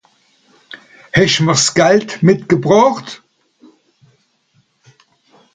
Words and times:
Hesch'm'r 1.13 1.53
s'Gald 1.55 2.23
mitgebrocht? 2.23 3.21